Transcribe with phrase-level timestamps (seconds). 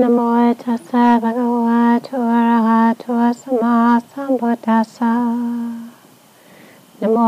[0.00, 0.18] นะโม
[0.62, 3.04] ตัสสะภะคะวะโตอะระหะโต
[3.40, 3.76] สัมมา
[4.10, 5.14] สัมพุทธัสสะ
[7.00, 7.18] นะโม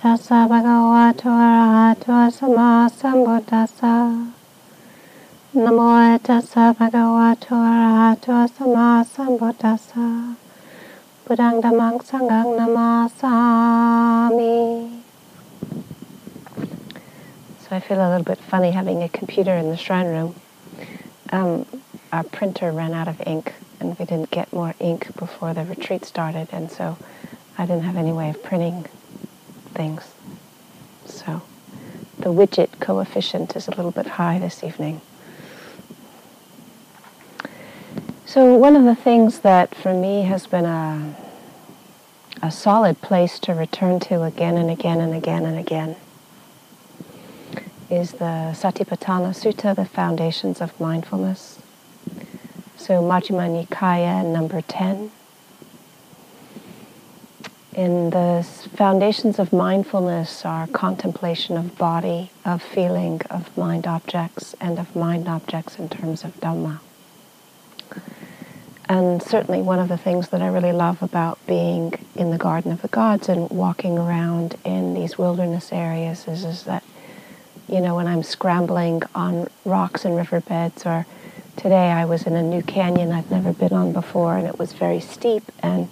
[0.00, 2.06] ตัสสะภะคะวะโตอะระหะโต
[2.38, 3.96] สัมมาสัมพุทธัสสะ
[5.64, 5.80] นะโม
[6.26, 8.26] ตัสสะภะคะวะโตอะระหะโต
[8.56, 10.08] สัมมาสัมพุทธัสสะ
[11.24, 13.36] พุทธังธัมมังสังฆังนามาสา
[14.38, 14.56] มิ
[17.62, 20.34] So I feel a little bit funny having a computer in the shrine room.
[21.30, 21.64] Um,
[22.11, 26.05] our printer ran out of ink, and we didn't get more ink before the retreat
[26.05, 26.97] started, and so
[27.57, 28.85] I didn't have any way of printing
[29.73, 30.03] things.
[31.05, 31.41] So
[32.19, 35.01] the widget coefficient is a little bit high this evening.
[38.25, 41.15] So one of the things that for me has been a,
[42.41, 45.95] a solid place to return to again and again and again and again
[47.89, 51.56] is the Satipatthana Sutta, the Foundations of Mindfulness.
[52.77, 55.11] So Majjhima Nikaya number 10.
[57.73, 64.79] In the foundations of mindfulness are contemplation of body, of feeling, of mind objects, and
[64.79, 66.79] of mind objects in terms of Dhamma.
[68.87, 72.71] And certainly one of the things that I really love about being in the Garden
[72.71, 76.83] of the Gods and walking around in these wilderness areas is, is that
[77.67, 81.05] you know, when I'm scrambling on rocks and riverbeds, or
[81.57, 84.73] today I was in a new canyon I've never been on before, and it was
[84.73, 85.91] very steep, and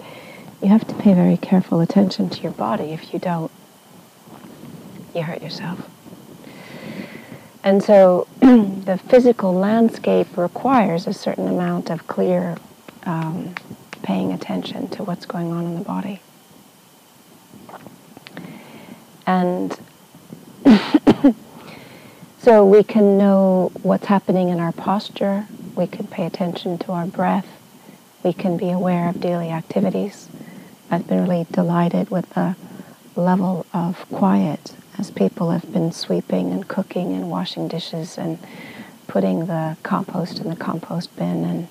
[0.62, 2.86] you have to pay very careful attention to your body.
[2.94, 3.52] If you don't,
[5.14, 5.90] you hurt yourself.
[7.64, 12.58] And so the physical landscape requires a certain amount of clear
[13.04, 13.56] um,
[14.04, 16.22] paying attention to what's going on in the body.
[19.26, 19.78] And
[22.40, 27.06] so we can know what's happening in our posture, we can pay attention to our
[27.06, 27.48] breath,
[28.24, 30.30] we can be aware of daily activities.
[30.90, 32.56] I've been really delighted with the
[33.16, 38.40] level of quiet as people have been sweeping and cooking and washing dishes and
[39.08, 41.68] putting the compost in the compost bin and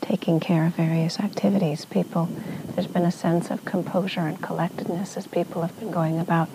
[0.00, 1.84] taking care of various activities.
[1.86, 2.28] People,
[2.74, 6.48] there's been a sense of composure and collectedness as people have been going about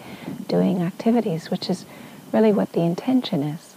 [0.47, 1.85] doing activities, which is
[2.31, 3.68] really what the intention is.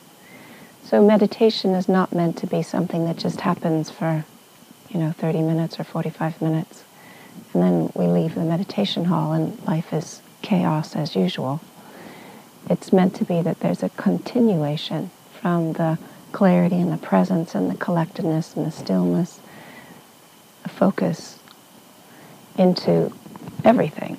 [0.92, 4.26] So meditation is not meant to be something that just happens for,
[4.90, 6.84] you know, 30 minutes or 45 minutes.
[7.54, 11.62] And then we leave the meditation hall and life is chaos as usual.
[12.68, 15.10] It's meant to be that there's a continuation
[15.40, 15.98] from the
[16.32, 19.40] clarity and the presence and the collectedness and the stillness,
[20.66, 21.38] a focus
[22.58, 23.10] into
[23.64, 24.18] everything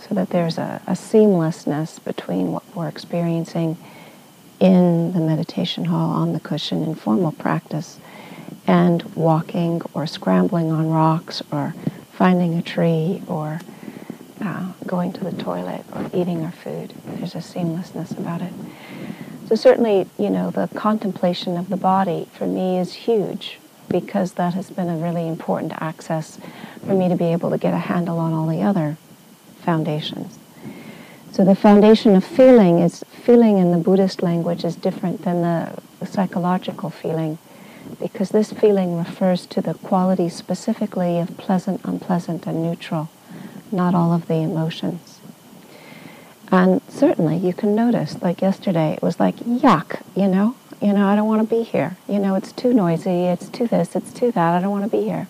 [0.00, 3.76] so that there's a, a seamlessness between what we're experiencing
[4.62, 7.98] in the meditation hall on the cushion in formal practice
[8.68, 11.74] and walking or scrambling on rocks or
[12.12, 13.60] finding a tree or
[14.40, 16.94] uh, going to the toilet or eating our food.
[17.06, 18.52] There's a seamlessness about it.
[19.48, 23.58] So certainly, you know, the contemplation of the body for me is huge
[23.88, 26.38] because that has been a really important access
[26.86, 28.96] for me to be able to get a handle on all the other
[29.58, 30.38] foundations.
[31.32, 35.80] So the foundation of feeling is feeling in the Buddhist language is different than the,
[36.04, 37.38] psychological feeling
[38.00, 43.08] because this feeling refers to the quality specifically of pleasant, unpleasant, and neutral,
[43.70, 45.20] not all of the emotions.
[46.50, 51.06] And certainly you can notice, like yesterday, it was like, yuck, you know, you know,
[51.06, 51.96] I don't want to be here.
[52.08, 54.94] You know, it's too noisy, it's too this, it's too that, I don't want to
[54.94, 55.28] be here.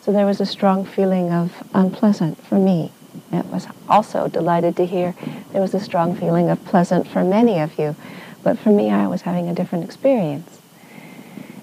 [0.00, 2.92] So there was a strong feeling of unpleasant for me.
[3.32, 5.14] It was also delighted to hear
[5.52, 7.96] there was a strong feeling of pleasant for many of you,
[8.42, 10.60] but for me, I was having a different experience.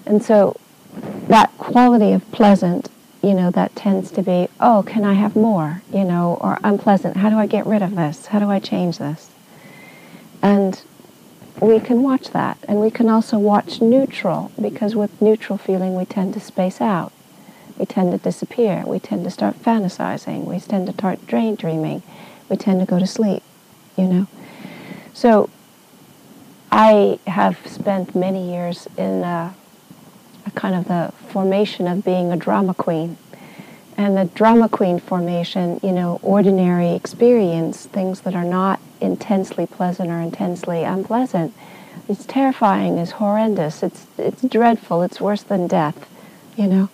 [0.06, 0.56] And so
[1.28, 2.90] that quality of pleasant,
[3.22, 7.16] you know, that tends to be, oh, can I have more, you know, or unpleasant,
[7.16, 8.26] how do I get rid of this?
[8.26, 9.30] How do I change this?
[10.42, 10.82] And
[11.60, 12.58] we can watch that.
[12.68, 17.12] And we can also watch neutral, because with neutral feeling, we tend to space out
[17.78, 18.84] we tend to disappear.
[18.86, 20.44] We tend to start fantasizing.
[20.44, 22.02] We tend to start daydreaming.
[22.48, 23.42] We tend to go to sleep,
[23.96, 24.26] you know.
[25.12, 25.50] So
[26.70, 29.54] I have spent many years in a,
[30.46, 33.16] a kind of the formation of being a drama queen.
[33.96, 40.10] And the drama queen formation, you know, ordinary experience, things that are not intensely pleasant
[40.10, 41.54] or intensely unpleasant,
[42.08, 46.08] it's terrifying, it's horrendous, it's, it's dreadful, it's worse than death,
[46.56, 46.88] you know.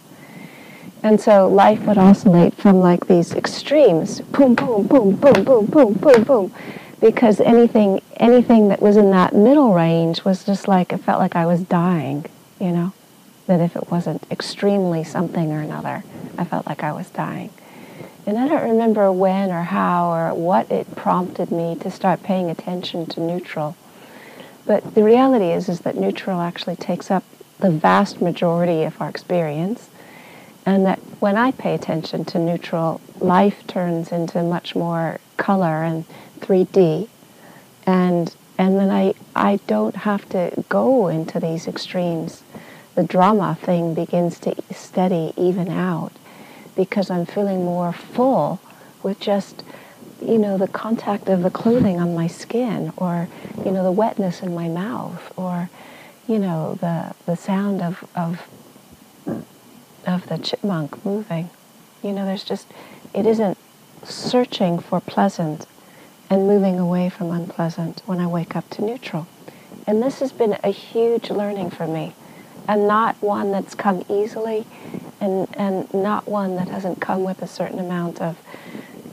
[1.02, 5.92] And so life would oscillate from like these extremes, boom, boom, boom, boom, boom, boom,
[5.94, 6.54] boom, boom,
[7.00, 11.36] because anything, anything that was in that middle range was just like it felt like
[11.36, 12.26] I was dying,
[12.60, 12.92] you know.
[13.46, 16.04] That if it wasn't extremely something or another,
[16.38, 17.50] I felt like I was dying.
[18.26, 22.50] And I don't remember when or how or what it prompted me to start paying
[22.50, 23.76] attention to neutral.
[24.66, 27.24] But the reality is, is that neutral actually takes up
[27.58, 29.89] the vast majority of our experience.
[30.66, 36.04] And that when I pay attention to neutral, life turns into much more color and
[36.40, 37.08] 3D.
[37.86, 42.42] And, and then I, I don't have to go into these extremes.
[42.94, 46.12] The drama thing begins to steady, even out
[46.76, 48.60] because I'm feeling more full
[49.02, 49.62] with just,
[50.22, 53.28] you know, the contact of the clothing on my skin or,
[53.64, 55.70] you know, the wetness in my mouth or,
[56.28, 58.48] you know, the, the sound of, of,
[60.06, 61.50] of the chipmunk moving.
[62.02, 62.66] You know, there's just,
[63.14, 63.58] it isn't
[64.04, 65.66] searching for pleasant
[66.28, 69.26] and moving away from unpleasant when I wake up to neutral.
[69.86, 72.14] And this has been a huge learning for me
[72.68, 74.64] and not one that's come easily
[75.20, 78.38] and, and not one that hasn't come with a certain amount of,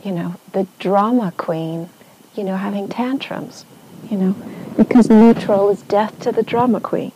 [0.03, 1.89] you know, the drama queen,
[2.35, 3.65] you know, having tantrums,
[4.09, 4.35] you know,
[4.77, 7.11] because neutral is death to the drama queen.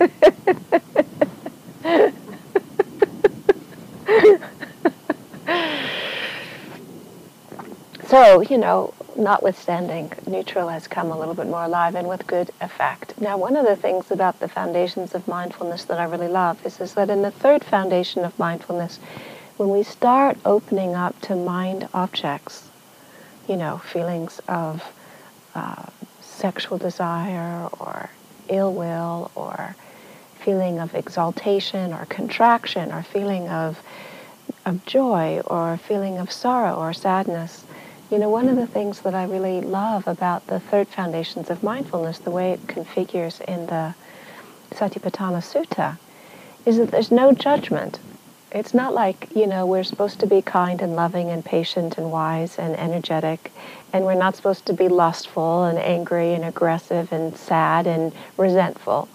[8.16, 12.50] so, you know, notwithstanding, neutral has come a little bit more alive and with good
[12.62, 13.20] effect.
[13.20, 16.80] Now, one of the things about the foundations of mindfulness that I really love is,
[16.80, 18.98] is that in the third foundation of mindfulness,
[19.58, 22.70] when we start opening up to mind objects,
[23.46, 24.82] you know, feelings of
[25.54, 25.84] uh,
[26.22, 28.08] sexual desire or
[28.48, 29.76] ill will or
[30.40, 33.82] feeling of exaltation or contraction or feeling of,
[34.64, 37.64] of joy or feeling of sorrow or sadness,
[38.10, 41.62] you know, one of the things that I really love about the third foundations of
[41.62, 43.94] mindfulness, the way it configures in the
[44.70, 45.98] Satipatthana Sutta,
[46.64, 47.98] is that there's no judgment.
[48.52, 52.12] It's not like, you know, we're supposed to be kind and loving and patient and
[52.12, 53.52] wise and energetic,
[53.92, 59.08] and we're not supposed to be lustful and angry and aggressive and sad and resentful.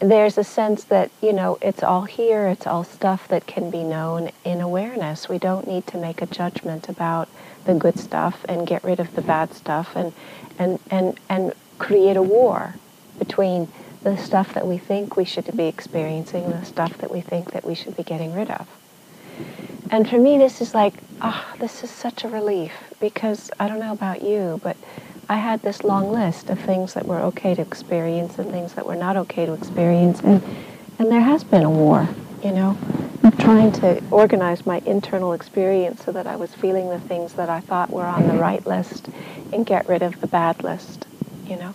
[0.00, 3.82] There's a sense that, you know, it's all here, it's all stuff that can be
[3.82, 5.28] known in awareness.
[5.28, 7.28] We don't need to make a judgment about
[7.68, 10.12] the good stuff and get rid of the bad stuff and,
[10.58, 12.74] and, and, and create a war
[13.18, 13.68] between
[14.02, 17.52] the stuff that we think we should be experiencing and the stuff that we think
[17.52, 18.66] that we should be getting rid of.
[19.90, 23.68] And for me, this is like, ah, oh, this is such a relief because I
[23.68, 24.76] don't know about you, but
[25.28, 28.86] I had this long list of things that were okay to experience and things that
[28.86, 30.42] were not okay to experience, and,
[30.98, 32.08] and there has been a war,
[32.42, 32.76] you know
[33.28, 37.50] I'm trying to organize my internal experience so that I was feeling the things that
[37.50, 39.08] I thought were on the right list
[39.52, 41.06] and get rid of the bad list,
[41.46, 41.74] you know.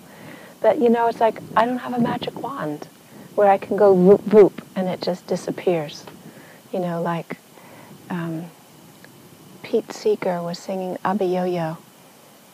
[0.61, 2.87] But, you know, it's like I don't have a magic wand
[3.35, 6.05] where I can go whoop whoop and it just disappears.
[6.71, 7.37] You know, like
[8.09, 8.45] um,
[9.61, 11.77] Pete Seeger was singing Abiyoyo,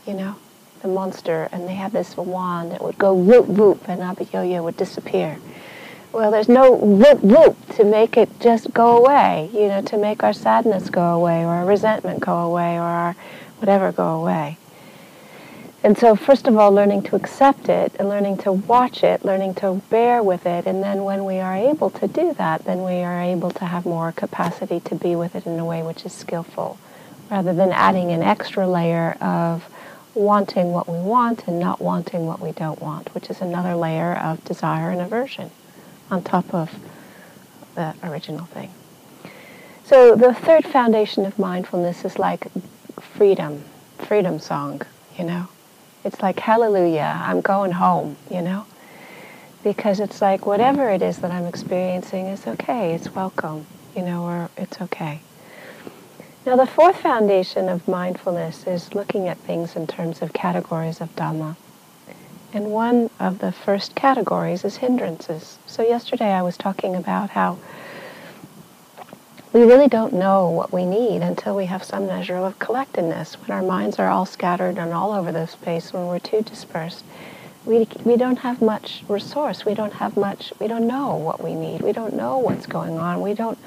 [0.06, 0.36] you know,
[0.82, 4.76] the monster, and they had this wand that would go whoop whoop and Abiyoyo would
[4.78, 5.38] disappear
[6.12, 10.24] well, there's no whoop whoop to make it just go away, you know, to make
[10.24, 13.16] our sadness go away or our resentment go away or our
[13.60, 14.58] whatever go away.
[15.84, 19.54] And so, first of all, learning to accept it and learning to watch it, learning
[19.56, 20.66] to bear with it.
[20.66, 23.86] And then, when we are able to do that, then we are able to have
[23.86, 26.78] more capacity to be with it in a way which is skillful,
[27.32, 29.70] rather than adding an extra layer of
[30.16, 34.14] wanting what we want and not wanting what we don't want, which is another layer
[34.16, 35.50] of desire and aversion
[36.12, 36.72] on top of
[37.76, 38.72] the original thing.
[39.84, 42.48] So the third foundation of mindfulness is like
[43.00, 43.64] freedom,
[43.98, 44.82] freedom song,
[45.18, 45.48] you know.
[46.04, 48.66] It's like hallelujah, I'm going home, you know.
[49.64, 54.24] Because it's like whatever it is that I'm experiencing is okay, it's welcome, you know,
[54.24, 55.22] or it's okay.
[56.46, 61.14] Now the fourth foundation of mindfulness is looking at things in terms of categories of
[61.16, 61.56] Dhamma.
[62.52, 65.60] And one of the first categories is hindrances.
[65.68, 67.60] So yesterday I was talking about how
[69.54, 73.36] we really don't know what we need until we have some measure of collectedness.
[73.36, 77.04] When our minds are all scattered and all over the space, when we're too dispersed,
[77.66, 79.66] we, we don't have much resource.
[79.66, 81.82] We don't have much, we don't know what we need.
[81.82, 83.22] We don't know what's going on.
[83.22, 83.60] We don't,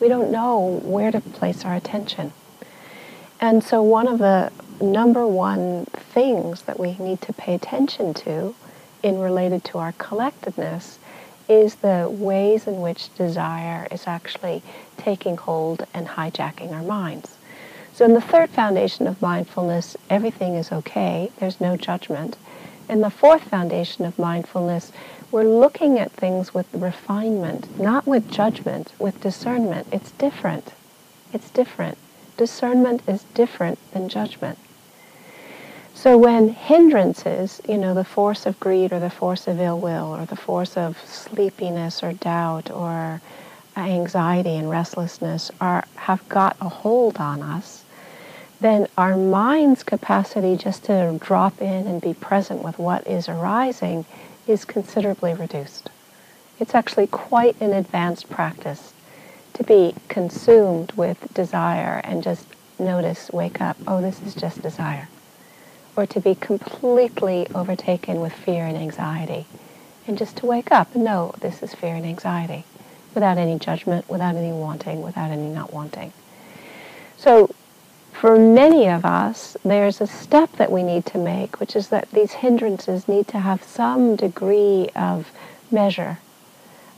[0.00, 2.32] we don't know where to place our attention.
[3.40, 8.54] And so one of the number one things that we need to pay attention to
[9.02, 10.98] in related to our collectedness
[11.48, 14.62] is the ways in which desire is actually
[14.96, 17.36] taking hold and hijacking our minds.
[17.92, 21.30] So in the third foundation of mindfulness, everything is okay.
[21.38, 22.36] There's no judgment.
[22.88, 24.92] In the fourth foundation of mindfulness,
[25.30, 29.86] we're looking at things with refinement, not with judgment, with discernment.
[29.90, 30.72] It's different.
[31.32, 31.98] It's different.
[32.36, 34.58] Discernment is different than judgment.
[35.96, 40.14] So when hindrances, you know, the force of greed or the force of ill will
[40.14, 43.22] or the force of sleepiness or doubt or
[43.78, 47.82] anxiety and restlessness are have got a hold on us,
[48.60, 54.04] then our mind's capacity just to drop in and be present with what is arising
[54.46, 55.88] is considerably reduced.
[56.60, 58.92] It's actually quite an advanced practice
[59.54, 62.46] to be consumed with desire and just
[62.78, 65.08] notice, wake up, oh, this is just desire.
[65.96, 69.46] Or to be completely overtaken with fear and anxiety
[70.06, 72.64] and just to wake up and know this is fear and anxiety
[73.14, 76.12] without any judgment, without any wanting, without any not wanting.
[77.16, 77.50] So
[78.12, 82.10] for many of us, there's a step that we need to make, which is that
[82.12, 85.30] these hindrances need to have some degree of
[85.70, 86.18] measure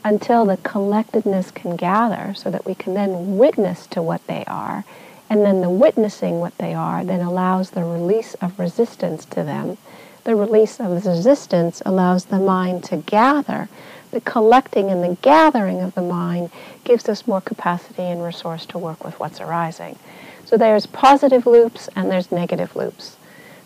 [0.05, 4.85] until the collectedness can gather so that we can then witness to what they are.
[5.31, 9.77] And then the witnessing what they are then allows the release of resistance to them.
[10.25, 13.69] The release of resistance allows the mind to gather.
[14.11, 16.51] The collecting and the gathering of the mind
[16.85, 19.99] gives us more capacity and resource to work with what's arising.
[20.45, 23.17] So there's positive loops and there's negative loops.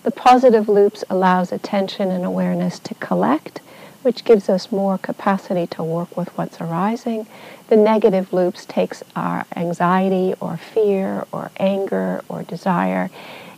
[0.02, 3.60] The positive loops allows attention and awareness to collect,
[4.02, 7.26] which gives us more capacity to work with what's arising.
[7.68, 13.10] The negative loops takes our anxiety or fear or anger or desire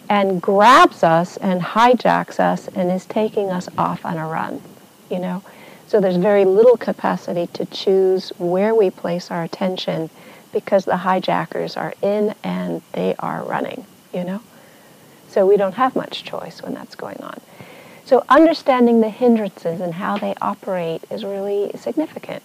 [0.08, 4.60] and grabs us and hijacks us and is taking us off on a run,
[5.10, 5.42] you know.
[5.86, 10.10] So there's very little capacity to choose where we place our attention
[10.52, 14.40] because the hijackers are in and they are running, you know?
[15.28, 17.40] So we don't have much choice when that's going on.
[18.04, 22.42] So understanding the hindrances and how they operate is really significant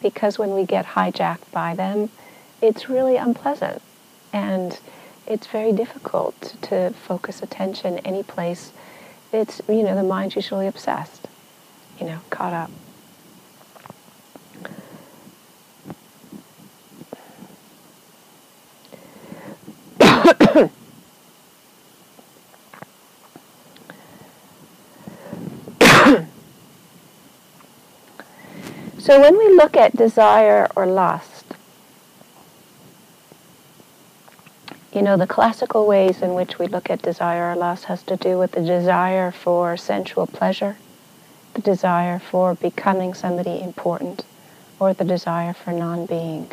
[0.00, 2.10] because when we get hijacked by them,
[2.62, 3.82] it's really unpleasant
[4.32, 4.78] and
[5.26, 8.72] it's very difficult to focus attention any place.
[9.32, 11.26] It's, you know, the mind's usually obsessed,
[11.98, 12.70] you know, caught up.
[29.10, 31.44] so when we look at desire or lust,
[34.92, 38.16] you know, the classical ways in which we look at desire or lust has to
[38.16, 40.76] do with the desire for sensual pleasure,
[41.54, 44.24] the desire for becoming somebody important,
[44.78, 46.52] or the desire for non-being.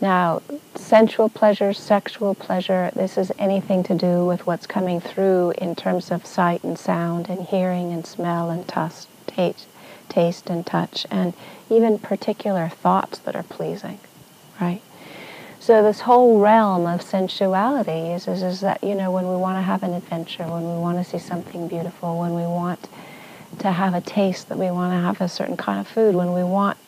[0.00, 0.40] Now,
[0.76, 6.12] sensual pleasure, sexual pleasure, this is anything to do with what's coming through in terms
[6.12, 9.66] of sight and sound and hearing and smell and taste,
[10.08, 11.34] taste and touch and
[11.70, 13.98] even particular thoughts that are pleasing,
[14.60, 14.82] right?
[15.60, 19.58] So this whole realm of sensuality is, is, is that, you know, when we want
[19.58, 22.88] to have an adventure, when we want to see something beautiful, when we want
[23.58, 26.32] to have a taste, that we want to have a certain kind of food, when
[26.32, 26.78] we want,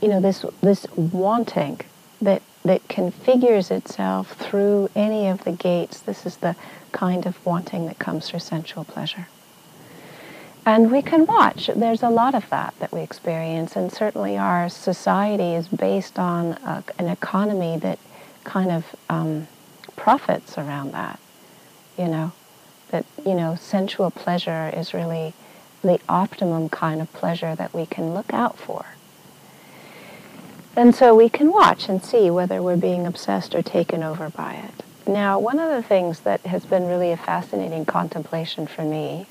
[0.00, 1.80] you know, this, this wanting,
[2.22, 6.00] that, that configures itself through any of the gates.
[6.00, 6.56] This is the
[6.92, 9.26] kind of wanting that comes through sensual pleasure.
[10.66, 11.70] And we can watch.
[11.76, 16.54] There's a lot of that that we experience, and certainly our society is based on
[16.54, 18.00] a, an economy that
[18.42, 19.46] kind of um,
[19.94, 21.20] profits around that.
[21.96, 22.32] You know,
[22.90, 25.34] that you know, sensual pleasure is really
[25.82, 28.86] the optimum kind of pleasure that we can look out for.
[30.74, 34.54] And so we can watch and see whether we're being obsessed or taken over by
[34.54, 34.82] it.
[35.08, 39.26] Now, one of the things that has been really a fascinating contemplation for me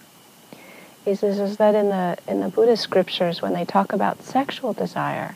[1.05, 4.73] is, says is that in the, in the Buddhist scriptures, when they talk about sexual
[4.73, 5.35] desire,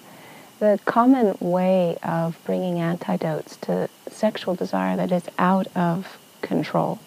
[0.59, 6.99] the common way of bringing antidotes to sexual desire that is out of control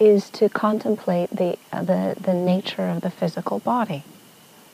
[0.00, 4.04] is to contemplate the, the, the nature of the physical body.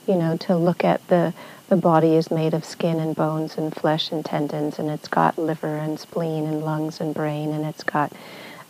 [0.06, 1.34] You know, to look at the
[1.68, 5.36] the body is made of skin and bones and flesh and tendons, and it's got
[5.36, 8.10] liver and spleen and lungs and brain, and it's got,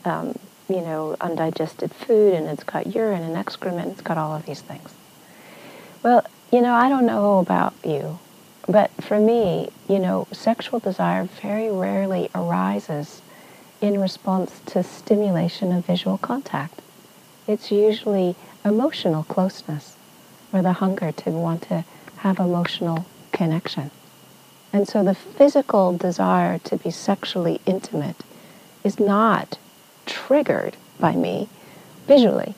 [0.04, 0.36] um,
[0.68, 4.60] you know, undigested food, and it's got urine and excrement, it's got all of these
[4.60, 4.92] things.
[6.02, 8.18] Well, you know, I don't know about you,
[8.66, 13.22] but for me, you know, sexual desire very rarely arises
[13.80, 16.80] in response to stimulation of visual contact.
[17.46, 19.96] It's usually emotional closeness
[20.52, 21.84] or the hunger to want to
[22.18, 23.90] have emotional connection.
[24.72, 28.22] And so the physical desire to be sexually intimate
[28.84, 29.58] is not
[30.08, 31.48] triggered by me
[32.08, 32.56] visually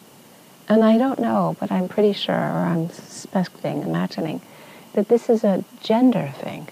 [0.68, 4.40] And I don't know, but I'm pretty sure, or I'm suspecting, imagining,
[4.94, 6.68] that this is a gender thing.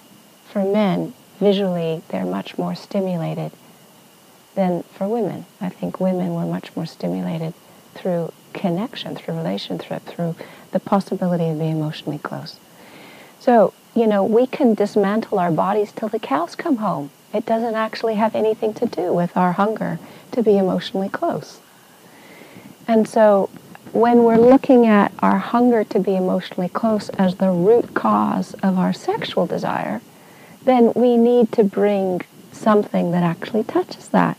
[0.52, 3.52] For men, visually, they're much more stimulated
[4.54, 5.46] than for women.
[5.60, 7.54] I think women were much more stimulated
[7.94, 10.36] through connection, through relationship, through
[10.72, 12.60] the possibility of being emotionally close.
[13.40, 17.10] So, you know, we can dismantle our bodies till the cows come home.
[17.32, 19.98] It doesn't actually have anything to do with our hunger
[20.32, 21.60] to be emotionally close.
[22.86, 23.50] And so
[23.92, 28.78] when we're looking at our hunger to be emotionally close as the root cause of
[28.78, 30.00] our sexual desire,
[30.64, 34.36] then we need to bring something that actually touches that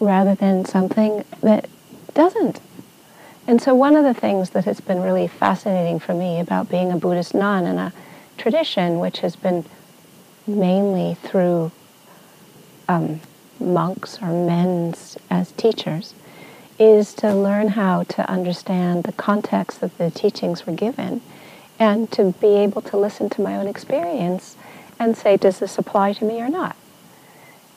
[0.00, 1.68] rather than something that
[2.14, 2.60] doesn't.
[3.46, 6.90] And so one of the things that has been really fascinating for me about being
[6.90, 7.92] a Buddhist nun in a
[8.38, 9.64] tradition which has been
[10.46, 11.72] mainly through
[12.88, 13.20] um,
[13.60, 14.94] monks or men
[15.30, 16.14] as teachers
[16.78, 21.20] is to learn how to understand the context that the teachings were given
[21.78, 24.56] and to be able to listen to my own experience
[24.98, 26.76] and say, does this apply to me or not?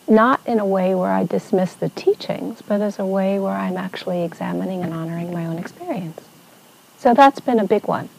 [0.08, 3.78] Not in a way where I dismiss the teachings, but as a way where I'm
[3.78, 6.22] actually examining and honoring my own experience.
[6.98, 8.10] So that's been a big one,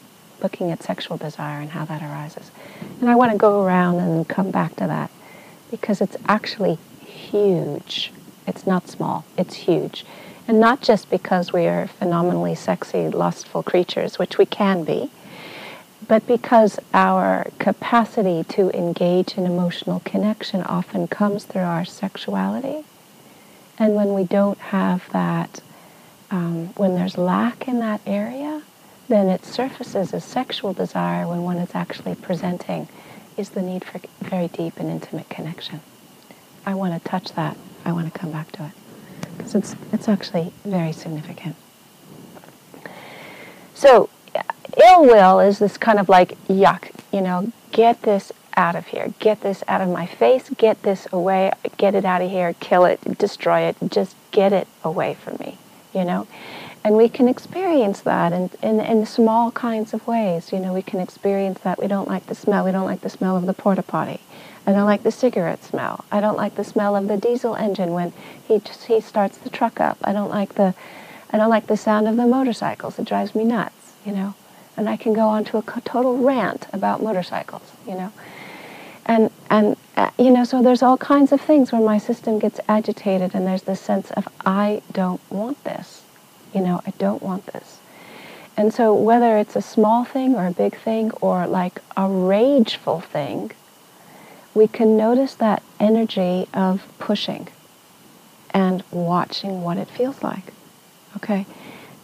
[0.43, 2.51] looking at sexual desire and how that arises.
[3.01, 5.11] And I want to go around and come back to that
[5.71, 8.13] because it's actually huge.
[8.47, 10.05] It's not small, it's huge.
[10.47, 15.11] And not just because we are phenomenally sexy, lustful creatures, which we can be,
[16.07, 22.85] but because our capacity to engage in emotional connection often comes through our sexuality.
[23.79, 25.61] And when we don't have that,
[26.31, 28.63] um, when there's lack in that area,
[29.09, 32.89] then it surfaces as sexual desire when one is actually presenting
[33.37, 35.81] is the need for very deep and intimate connection.
[36.67, 37.57] I want to touch that.
[37.85, 38.73] I want to come back to it
[39.37, 41.57] because it's, it's actually very significant.
[43.75, 44.11] So,
[44.77, 49.15] ill will is this kind of like, yuck, you know, get this out of here.
[49.21, 50.51] Get this out of my face.
[50.51, 51.53] Get this away.
[51.77, 52.55] Get it out of here.
[52.55, 53.01] Kill it.
[53.17, 53.77] Destroy it.
[53.89, 55.57] Just get it away from me,
[55.95, 56.27] you know?
[56.85, 60.53] And we can experience that in, in, in small kinds of ways.
[60.53, 61.79] You know, we can experience that.
[61.79, 62.65] We don't like the smell.
[62.65, 64.21] We don't like the smell of the porta potty.
[64.67, 66.05] I don't like the cigarette smell.
[66.13, 68.13] I don't like the smell of the diesel engine when
[68.47, 69.99] he just, he starts the truck up.
[70.05, 70.75] I don't like the
[71.31, 72.99] I don't like the sound of the motorcycles.
[72.99, 74.35] It drives me nuts, you know.
[74.77, 78.13] And I can go on to a total rant about motorcycles, you know.
[79.05, 82.61] And and uh, you know, so there's all kinds of things where my system gets
[82.69, 86.03] agitated and there's this sense of I don't want this.
[86.55, 87.79] You know, I don't want this.
[88.57, 93.01] And so whether it's a small thing or a big thing or like a rageful
[93.01, 93.53] thing,
[94.53, 97.49] we can notice that energy of pushing
[98.51, 100.53] and watching what it feels like.
[101.17, 101.47] Okay?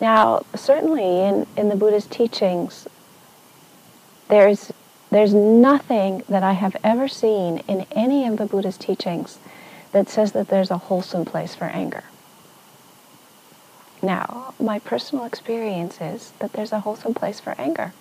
[0.00, 2.87] Now, certainly in, in the Buddha's teachings,
[4.28, 4.72] there's,
[5.11, 9.38] there's nothing that I have ever seen in any of the Buddha's teachings
[9.92, 12.04] that says that there's a wholesome place for anger.
[14.04, 17.92] Now, my personal experience is that there's a wholesome place for anger.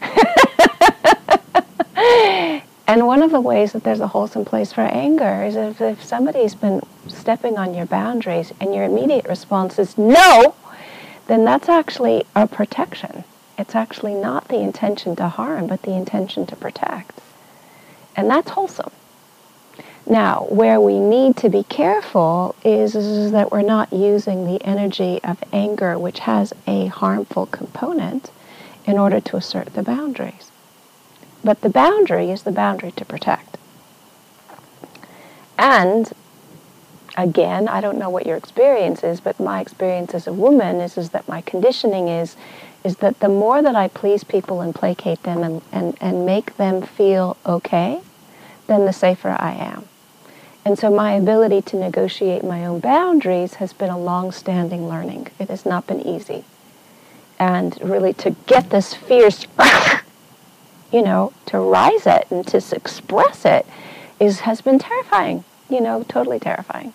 [2.88, 6.02] And one of the ways that there's a wholesome place for anger is if, if
[6.02, 10.54] somebody's been stepping on your boundaries and your immediate response is no,
[11.26, 13.24] then that's actually a protection.
[13.58, 17.20] It's actually not the intention to harm, but the intention to protect.
[18.16, 18.90] And that's wholesome.
[20.08, 25.20] Now, where we need to be careful is, is, that we're not using the energy
[25.22, 28.30] of anger, which has a harmful component,
[28.86, 30.50] in order to assert the boundaries.
[31.44, 33.58] But the boundary is the boundary to protect.
[35.58, 36.10] And
[37.18, 40.96] again, I don't know what your experience is, but my experience as a woman is,
[40.96, 42.34] is that my conditioning is
[42.84, 46.56] is that the more that I please people and placate them and, and, and make
[46.56, 48.00] them feel okay,
[48.68, 49.88] then the safer I am.
[50.68, 55.28] And so my ability to negotiate my own boundaries has been a long-standing learning.
[55.38, 56.44] It has not been easy.
[57.38, 59.46] And really to get this fierce
[60.92, 63.64] you know, to rise it and to express it
[64.20, 66.92] is has been terrifying, you know, totally terrifying.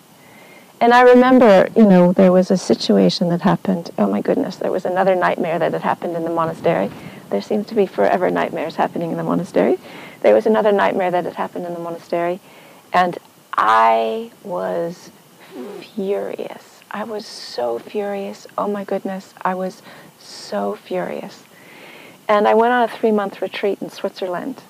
[0.79, 3.89] And I remember, you know, there was a situation that happened.
[3.97, 6.91] Oh my goodness, there was another nightmare that had happened in the monastery.
[7.31, 9.79] There seems to be forever nightmares happening in the monastery.
[10.21, 12.39] There was another nightmare that had happened in the monastery,
[12.93, 13.17] and
[13.55, 15.11] I was
[15.95, 16.81] furious.
[16.89, 18.47] I was so furious.
[18.57, 19.81] Oh my goodness, I was
[20.19, 21.43] so furious.
[22.27, 24.61] And I went on a three month retreat in Switzerland.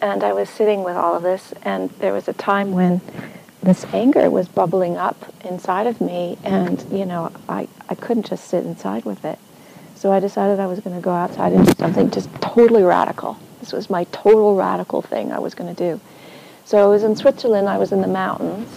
[0.00, 3.00] And I was sitting with all of this, and there was a time when
[3.62, 8.48] this anger was bubbling up inside of me, and, you know, I, I couldn't just
[8.48, 9.38] sit inside with it.
[9.94, 13.38] So I decided I was going to go outside and do something just totally radical.
[13.60, 16.00] This was my total radical thing I was going to do.
[16.64, 18.68] So I was in Switzerland, I was in the mountains.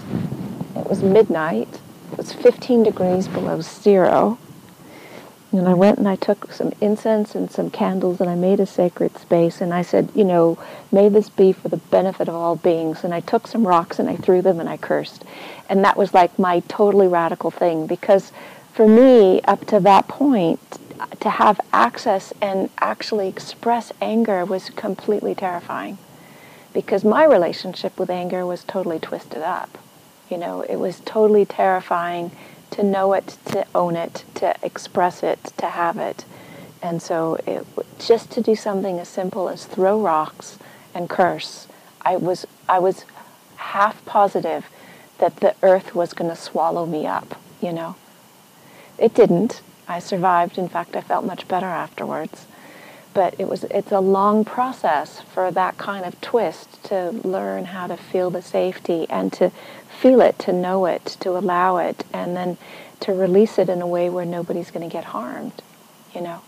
[0.75, 1.79] It was midnight.
[2.11, 4.37] It was 15 degrees below zero.
[5.51, 8.65] And I went and I took some incense and some candles and I made a
[8.65, 10.57] sacred space and I said, you know,
[10.91, 13.03] may this be for the benefit of all beings.
[13.03, 15.23] And I took some rocks and I threw them and I cursed.
[15.69, 18.33] And that was like my totally radical thing because
[18.73, 20.59] for me, up to that point,
[21.21, 25.97] to have access and actually express anger was completely terrifying
[26.75, 29.77] because my relationship with anger was totally twisted up.
[30.29, 32.31] You know, it was totally terrifying
[32.71, 36.25] to know it, to own it, to express it, to have it.
[36.83, 37.65] And so it,
[37.97, 40.59] just to do something as simple as throw rocks
[40.93, 41.67] and curse,
[42.01, 43.05] I was, I was
[43.55, 44.65] half positive
[45.19, 47.95] that the earth was going to swallow me up, you know.
[48.97, 49.61] It didn't.
[49.87, 50.57] I survived.
[50.57, 52.47] In fact, I felt much better afterwards.
[53.15, 57.87] But it was, it's a long process for that kind of twist to learn how
[57.87, 59.51] to feel the safety and to
[60.01, 62.57] feel it, to know it, to allow it, and then
[62.99, 65.63] to release it in a way where nobody's going to get harmed,
[66.13, 66.41] you know.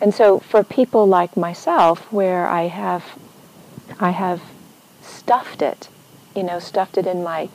[0.00, 3.18] And so for people like myself, where I have,
[3.98, 4.42] I have
[5.02, 5.88] stuffed it,
[6.36, 7.48] you know, stuffed it in my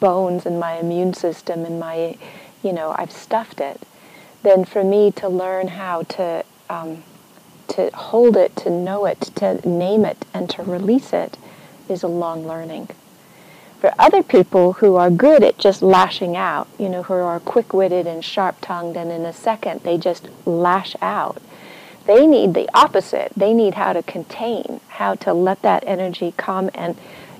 [0.00, 2.18] bones and my immune system and my,
[2.62, 3.80] you know, I've stuffed it.
[4.42, 7.02] Then for me to learn how to, um,
[7.68, 11.36] to hold it, to know it, to name it, and to release it
[11.88, 12.88] is a long learning
[13.84, 18.06] for other people who are good at just lashing out, you know, who are quick-witted
[18.06, 21.36] and sharp-tongued and in a second they just lash out,
[22.06, 23.30] they need the opposite.
[23.36, 26.96] They need how to contain, how to let that energy come and,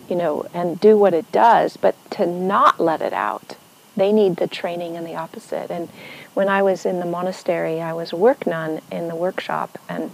[0.06, 3.53] you know, and do what it does, but to not let it out.
[3.96, 5.70] They need the training and the opposite.
[5.70, 5.88] And
[6.34, 10.10] when I was in the monastery, I was a work nun in the workshop, and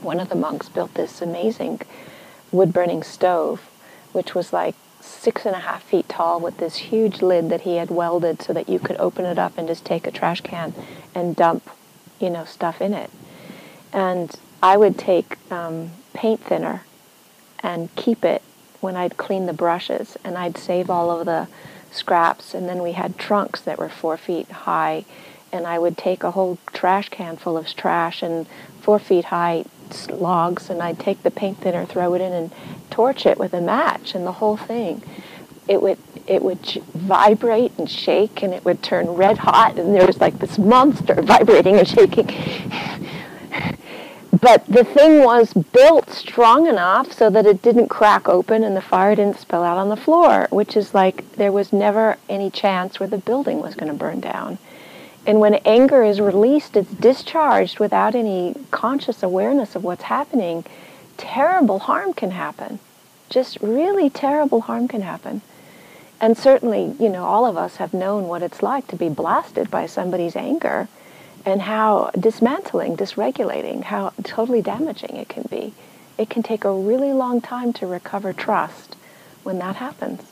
[0.00, 1.80] one of the monks built this amazing
[2.52, 3.60] wood-burning stove,
[4.12, 7.76] which was like six and a half feet tall with this huge lid that he
[7.76, 10.72] had welded so that you could open it up and just take a trash can
[11.14, 11.68] and dump,
[12.20, 13.10] you know, stuff in it.
[13.92, 16.82] And I would take um, paint thinner
[17.60, 18.42] and keep it
[18.80, 21.48] when I'd clean the brushes, and I'd save all of the
[21.94, 22.54] scraps.
[22.54, 25.04] And then we had trunks that were four feet high,
[25.52, 28.46] and I would take a whole trash can full of trash and
[28.80, 29.64] four feet high
[30.10, 32.52] logs, and I'd take the paint thinner, throw it in, and
[32.90, 35.02] torch it with a match and the whole thing,
[35.66, 40.06] it would it would vibrate and shake and it would turn red hot and there
[40.06, 42.28] was like this monster vibrating and shaking.
[44.40, 48.80] But the thing was built strong enough so that it didn't crack open and the
[48.80, 52.98] fire didn't spill out on the floor, which is like there was never any chance
[52.98, 54.58] where the building was going to burn down.
[55.26, 60.64] And when anger is released, it's discharged without any conscious awareness of what's happening
[61.16, 62.80] terrible harm can happen.
[63.28, 65.42] Just really terrible harm can happen.
[66.20, 69.70] And certainly, you know, all of us have known what it's like to be blasted
[69.70, 70.88] by somebody's anger
[71.44, 75.74] and how dismantling, dysregulating, how totally damaging it can be.
[76.16, 78.96] It can take a really long time to recover trust
[79.42, 80.22] when that happens.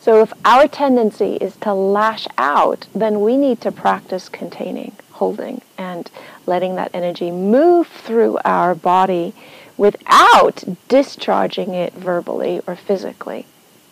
[0.00, 5.62] So if our tendency is to lash out, then we need to practice containing, holding,
[5.78, 6.10] and
[6.46, 9.32] letting that energy move through our body
[9.78, 13.46] without discharging it verbally or physically.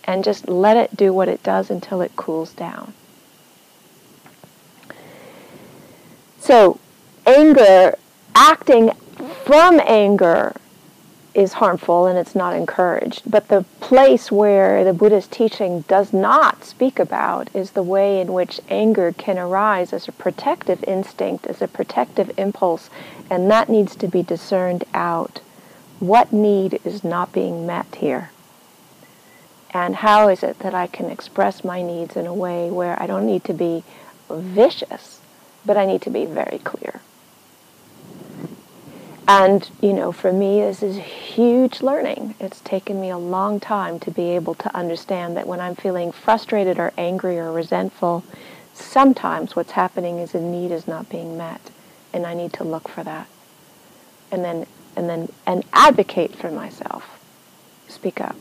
[0.05, 2.93] And just let it do what it does until it cools down.
[6.43, 6.81] So,
[7.25, 7.97] anger,
[8.35, 8.91] acting
[9.45, 10.57] from anger
[11.35, 13.23] is harmful and it's not encouraged.
[13.31, 18.33] But the place where the Buddha's teaching does not speak about is the way in
[18.33, 22.91] which anger can arise as a protective instinct, as a protective impulse,
[23.31, 25.41] and that needs to be discerned out
[26.01, 28.33] what need is not being met here?
[29.71, 33.07] And how is it that I can express my needs in a way where I
[33.07, 33.85] don't need to be
[34.29, 35.21] vicious,
[35.65, 37.01] but I need to be very clear?
[39.29, 42.35] And, you know, for me, this is huge learning.
[42.41, 46.11] It's taken me a long time to be able to understand that when I'm feeling
[46.11, 48.25] frustrated or angry or resentful,
[48.75, 51.71] sometimes what's happening is a need is not being met,
[52.13, 53.29] and I need to look for that.
[54.31, 57.19] And then and then and advocate for myself.
[57.89, 58.37] Speak up.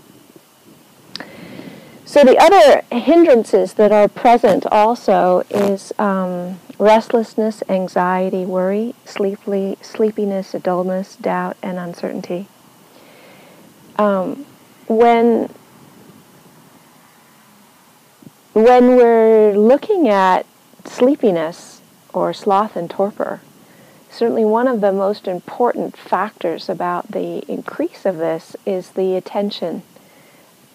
[2.05, 10.53] So the other hindrances that are present also is um, restlessness, anxiety, worry, sleepy, sleepiness,
[10.63, 12.47] dullness, doubt, and uncertainty.
[13.97, 14.47] Um,
[14.87, 15.53] when
[18.53, 20.47] when we're looking at
[20.83, 21.81] sleepiness
[22.13, 23.41] or sloth and torpor,
[24.09, 29.83] certainly one of the most important factors about the increase of this is the attention,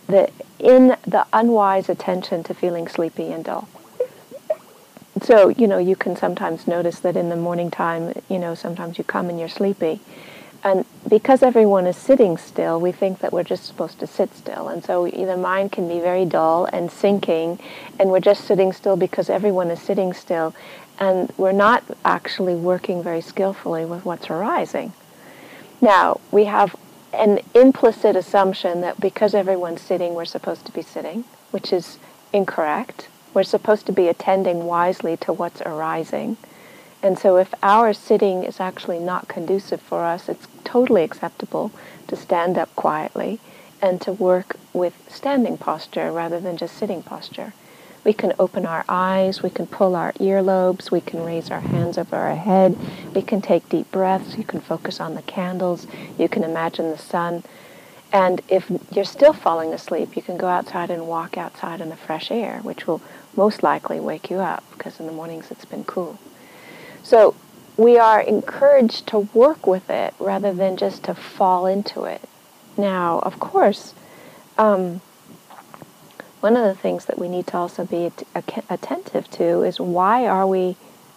[0.07, 3.69] the in the unwise attention to feeling sleepy and dull.
[5.23, 8.99] So, you know, you can sometimes notice that in the morning time, you know, sometimes
[8.99, 10.01] you come and you're sleepy.
[10.63, 14.69] And because everyone is sitting still, we think that we're just supposed to sit still.
[14.69, 17.61] And so the mind can be very dull and sinking,
[17.99, 20.55] and we're just sitting still because everyone is sitting still
[20.99, 24.93] and we're not actually working very skillfully with what's arising.
[25.81, 26.75] Now, we have
[27.13, 31.99] an implicit assumption that because everyone's sitting, we're supposed to be sitting, which is
[32.33, 33.09] incorrect.
[33.37, 36.39] We're supposed to be attending wisely to what's arising.
[37.03, 41.71] And so if our sitting is actually not conducive for us, it's totally acceptable
[42.07, 43.39] to stand up quietly
[43.83, 47.53] and to work with standing posture rather than just sitting posture.
[48.05, 51.99] We can open our eyes, we can pull our earlobes, we can raise our hands
[51.99, 52.75] over our head,
[53.15, 55.87] we can take deep breaths, you can focus on the candles,
[56.19, 57.43] you can imagine the sun.
[58.13, 61.97] And if you're still falling asleep, you can go outside and walk outside in the
[61.97, 63.03] fresh air, which will
[63.37, 66.19] most likely wake you up because in the mornings it's been cool.
[67.03, 67.35] So
[67.77, 72.23] we are encouraged to work with it rather than just to fall into it.
[72.77, 73.95] Now, of course,
[74.59, 75.01] um,
[76.41, 80.27] one of the things that we need to also be att- attentive to is why
[80.27, 80.77] are we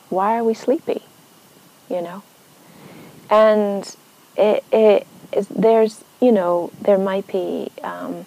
[0.09, 1.03] why are we sleepy
[1.87, 2.23] you know
[3.29, 3.95] and
[4.35, 8.25] it, it is there's you know there might be um,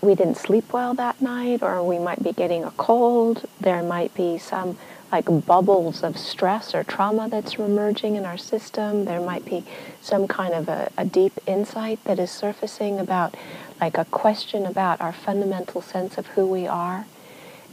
[0.00, 4.12] we didn't sleep well that night or we might be getting a cold there might
[4.14, 4.76] be some
[5.12, 9.04] like bubbles of stress or trauma that's emerging in our system.
[9.04, 9.64] There might be
[10.00, 13.36] some kind of a, a, deep insight that is surfacing about,
[13.80, 17.06] like a question about our fundamental sense of who we are.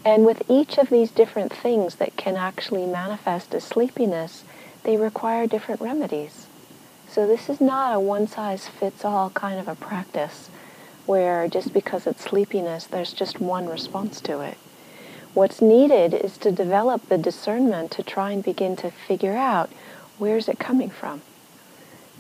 [0.05, 4.43] And with each of these different things that can actually manifest as sleepiness,
[4.83, 6.47] they require different remedies.
[7.07, 10.49] So this is not a one size fits all kind of a practice
[11.05, 14.57] where just because it's sleepiness, there's just one response to it.
[15.33, 19.71] What's needed is to develop the discernment to try and begin to figure out
[20.17, 21.21] where's it coming from.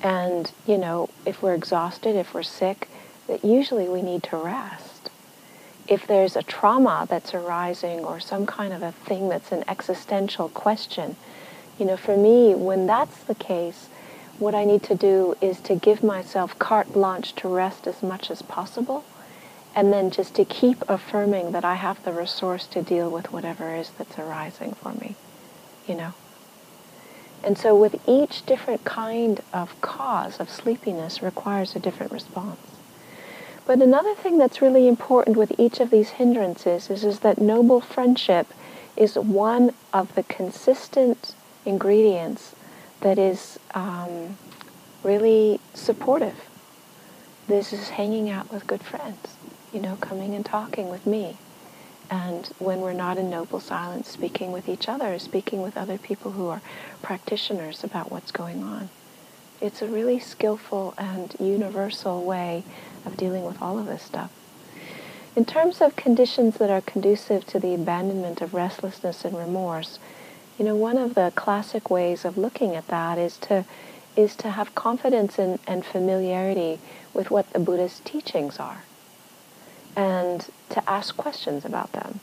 [0.01, 2.89] And, you know, if we're exhausted, if we're sick,
[3.27, 5.09] that usually we need to rest.
[5.87, 10.49] If there's a trauma that's arising or some kind of a thing that's an existential
[10.49, 11.15] question,
[11.77, 13.89] you know, for me, when that's the case,
[14.39, 18.31] what I need to do is to give myself carte blanche to rest as much
[18.31, 19.05] as possible
[19.75, 23.75] and then just to keep affirming that I have the resource to deal with whatever
[23.75, 25.15] is that's arising for me,
[25.87, 26.13] you know.
[27.43, 32.59] And so with each different kind of cause of sleepiness requires a different response.
[33.65, 37.81] But another thing that's really important with each of these hindrances is, is that noble
[37.81, 38.47] friendship
[38.95, 41.33] is one of the consistent
[41.65, 42.55] ingredients
[43.03, 44.37] that is um,
[45.03, 46.35] really supportive.
[47.47, 49.37] This is hanging out with good friends
[49.73, 51.35] you know, coming and talking with me.
[52.09, 56.31] And when we're not in noble silence, speaking with each other, speaking with other people
[56.31, 56.61] who are
[57.01, 58.89] practitioners about what's going on.
[59.59, 62.63] It's a really skillful and universal way
[63.05, 64.31] of dealing with all of this stuff.
[65.35, 69.97] In terms of conditions that are conducive to the abandonment of restlessness and remorse,
[70.57, 73.65] you know, one of the classic ways of looking at that is to
[74.15, 76.79] is to have confidence in, and familiarity
[77.13, 78.83] with what the Buddha's teachings are
[79.95, 82.19] and to ask questions about them.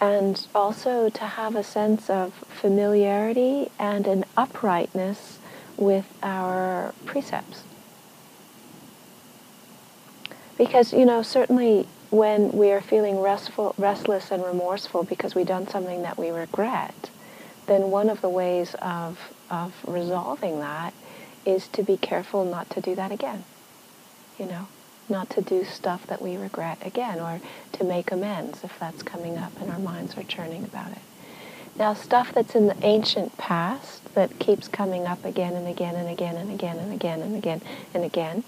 [0.00, 5.38] And also to have a sense of familiarity and an uprightness
[5.76, 7.64] with our precepts.
[10.56, 15.68] Because, you know, certainly when we are feeling restful, restless and remorseful because we've done
[15.68, 17.10] something that we regret,
[17.66, 19.18] then one of the ways of,
[19.50, 20.92] of resolving that
[21.44, 23.44] is to be careful not to do that again,
[24.38, 24.66] you know
[25.10, 27.40] not to do stuff that we regret again or
[27.72, 30.98] to make amends if that's coming up and our minds are churning about it.
[31.76, 36.08] Now, stuff that's in the ancient past that keeps coming up again and again and
[36.08, 37.60] again and again and again and again
[37.94, 38.44] and again,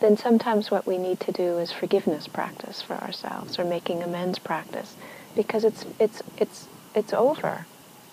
[0.00, 4.38] then sometimes what we need to do is forgiveness practice for ourselves or making amends
[4.38, 4.94] practice
[5.34, 7.66] because it's, it's, it's, it's over.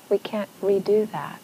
[0.10, 1.40] We can't redo that.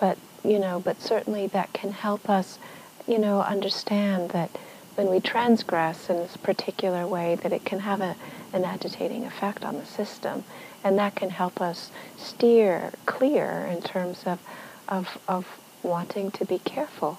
[0.00, 2.58] But, you know, but certainly that can help us,
[3.06, 4.50] you know, understand that
[4.96, 8.16] when we transgress in this particular way that it can have a,
[8.52, 10.44] an agitating effect on the system.
[10.82, 14.38] And that can help us steer clear in terms of,
[14.88, 15.46] of, of
[15.82, 17.18] wanting to be careful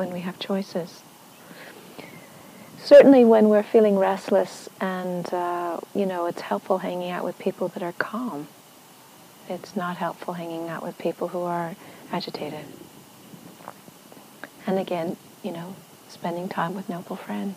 [0.00, 1.02] when we have choices.
[2.78, 7.68] Certainly when we're feeling restless and, uh, you know, it's helpful hanging out with people
[7.68, 8.48] that are calm
[9.48, 11.76] It's not helpful hanging out with people who are
[12.12, 12.64] agitated.
[14.66, 15.76] And again, you know,
[16.08, 17.56] spending time with noble friends.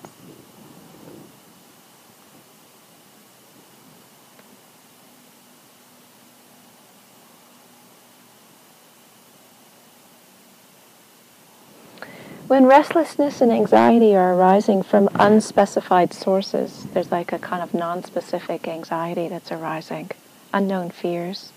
[12.54, 18.68] When restlessness and anxiety are arising from unspecified sources, there's like a kind of non-specific
[18.68, 20.12] anxiety that's arising,
[20.54, 21.52] unknown fears,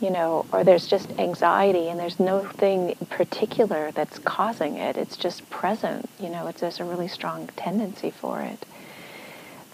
[0.00, 4.96] you know, or there's just anxiety and there's no thing particular that's causing it.
[4.96, 8.64] It's just present, you know, it's, there's a really strong tendency for it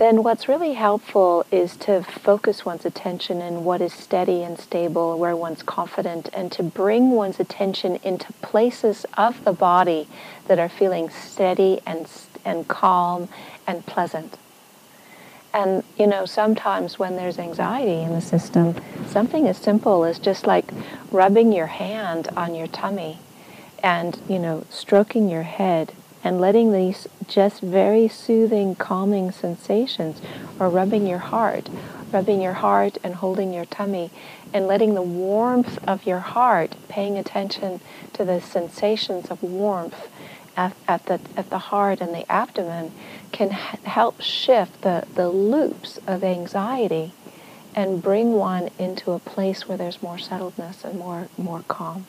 [0.01, 5.19] then what's really helpful is to focus one's attention in what is steady and stable,
[5.19, 10.09] where one's confident, and to bring one's attention into places of the body
[10.49, 12.11] that are feeling steady and,
[12.47, 13.29] and calm
[13.67, 14.39] and pleasant.
[15.53, 20.47] And, you know, sometimes when there's anxiety in the system, something as simple as just
[20.47, 20.71] like
[21.13, 23.19] rubbing your hand on your tummy
[23.83, 30.21] and, you know, stroking your head and letting these just very soothing, calming sensations,
[30.59, 31.69] or rubbing your heart,
[32.13, 34.11] rubbing your heart and holding your tummy,
[34.53, 37.81] and letting the warmth of your heart, paying attention
[38.13, 40.09] to the sensations of warmth
[40.57, 42.93] at, at the, at the heart and the abdomen,
[43.33, 47.13] can help shift the, the loops of anxiety
[47.75, 52.05] and bring one into a place where there's more settledness and more, more calm.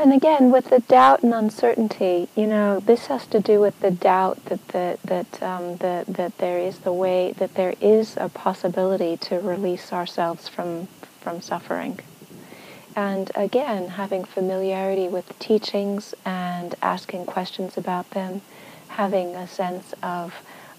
[0.00, 3.90] And again, with the doubt and uncertainty, you know, this has to do with the
[3.90, 8.30] doubt that the, that um, the, that there is the way that there is a
[8.30, 10.88] possibility to release ourselves from
[11.20, 12.00] from suffering.
[12.96, 18.40] And again, having familiarity with teachings and asking questions about them,
[18.88, 20.32] having a sense of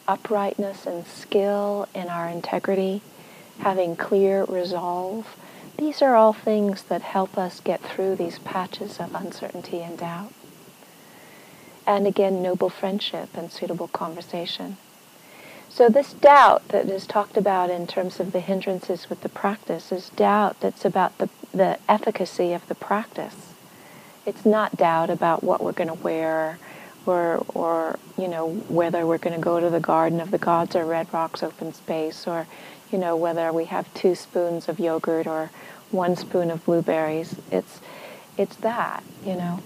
[0.08, 3.04] uprightness and skill in our integrity,
[3.60, 5.28] having clear resolve
[5.78, 10.34] these are all things that help us get through these patches of uncertainty and doubt.
[11.88, 14.78] And again, noble friendship and suitable conversation.
[15.70, 19.92] So this doubt that is talked about in terms of the hindrances with the practice
[19.92, 23.54] is doubt that's about the, the efficacy of the practice.
[24.26, 26.60] It's not doubt about what we're going to wear
[27.06, 30.76] or, or, you know, whether we're going to go to the Garden of the Gods
[30.76, 32.46] or Red Rocks Open Space or,
[32.92, 35.50] you know, whether we have two spoons of yogurt or
[35.92, 37.36] one spoon of blueberries.
[37.52, 37.80] It's
[38.38, 39.62] it's that, you know.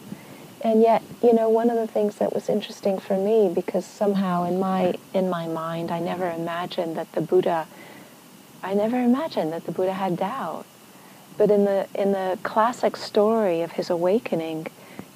[0.61, 4.45] And yet, you know, one of the things that was interesting for me because somehow
[4.45, 7.67] in my in my mind I never imagined that the Buddha
[8.63, 10.65] I never imagined that the Buddha had doubt.
[11.37, 14.67] But in the in the classic story of his awakening,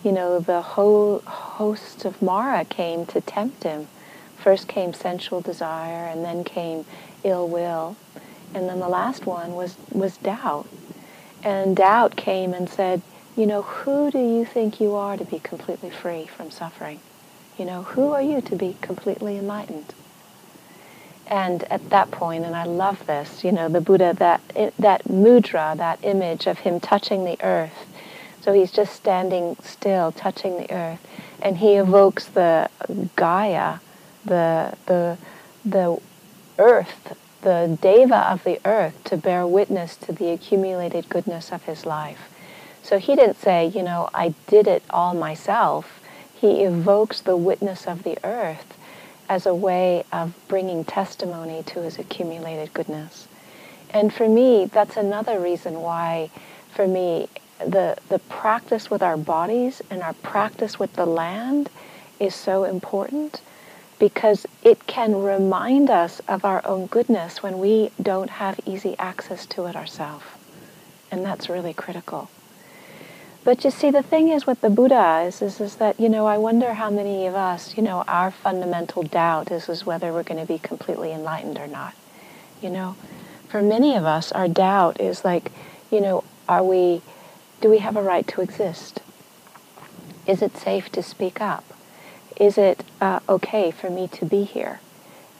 [0.03, 3.87] you know, the whole host of Mara came to tempt him.
[4.37, 6.85] First came sensual desire and then came
[7.23, 7.95] ill will.
[8.53, 10.67] And then the last one was was doubt.
[11.43, 13.01] And doubt came and said,
[13.37, 16.99] you know, who do you think you are to be completely free from suffering?
[17.57, 19.93] You know, who are you to be completely enlightened?
[21.27, 24.41] And at that point, and I love this, you know, the Buddha, that,
[24.79, 27.85] that mudra, that image of him touching the earth.
[28.41, 30.99] So he's just standing still, touching the earth.
[31.41, 32.69] And he evokes the
[33.15, 33.77] Gaia,
[34.25, 35.17] the, the,
[35.63, 36.01] the
[36.59, 41.85] earth the deva of the earth to bear witness to the accumulated goodness of his
[41.85, 42.29] life.
[42.83, 46.01] So he didn't say, you know, I did it all myself.
[46.33, 48.77] He evokes the witness of the earth
[49.27, 53.27] as a way of bringing testimony to his accumulated goodness.
[53.91, 56.29] And for me, that's another reason why,
[56.73, 61.69] for me, the, the practice with our bodies and our practice with the land
[62.19, 63.41] is so important
[63.99, 69.45] because it can remind us of our own goodness when we don't have easy access
[69.45, 70.25] to it ourselves.
[71.11, 72.29] And that's really critical.
[73.43, 76.25] But you see, the thing is with the Buddha is, is, is that, you know,
[76.27, 80.23] I wonder how many of us, you know, our fundamental doubt is, is whether we're
[80.23, 81.93] going to be completely enlightened or not.
[82.61, 82.95] You know,
[83.47, 85.51] for many of us, our doubt is like,
[85.89, 87.01] you know, are we,
[87.61, 89.01] do we have a right to exist?
[90.27, 91.63] Is it safe to speak up?
[92.39, 94.79] Is it uh, okay for me to be here?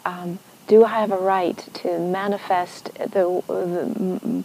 [0.06, 4.43] Um, do I have a right to manifest the, the,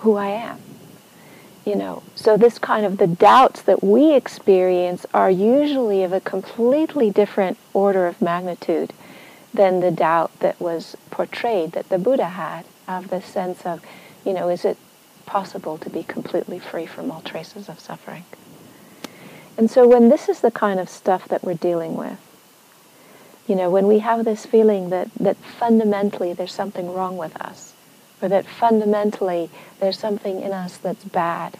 [0.00, 0.60] who I am?
[1.64, 6.20] You know, so this kind of the doubts that we experience are usually of a
[6.20, 8.92] completely different order of magnitude
[9.52, 13.82] than the doubt that was portrayed that the Buddha had of the sense of,
[14.24, 14.78] you know, is it
[15.28, 18.24] possible to be completely free from all traces of suffering.
[19.58, 22.18] And so when this is the kind of stuff that we're dealing with,
[23.48, 27.74] you know, when we have this feeling that, that fundamentally there's something wrong with us,
[28.22, 29.50] or that fundamentally
[29.80, 31.58] there's something in us that's bad,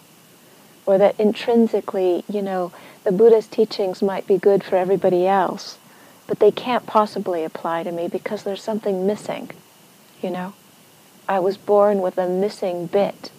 [0.87, 2.73] or that intrinsically, you know,
[3.03, 5.79] the Buddha's teachings might be good for everybody else,
[6.29, 9.51] but they can't possibly apply to me because there's something missing,
[10.23, 10.53] you know?
[11.29, 13.33] I was born with a missing bit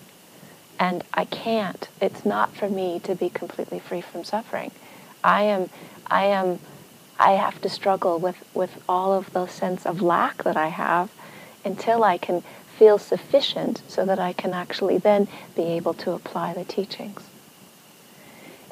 [0.80, 1.88] and I can't.
[2.02, 4.72] It's not for me to be completely free from suffering.
[5.24, 5.70] I am,
[6.08, 6.60] I am,
[7.20, 11.12] I have to struggle with, with all of the sense of lack that I have
[11.66, 12.44] until I can
[12.78, 17.24] feel sufficient so that I can actually then be able to apply the teachings.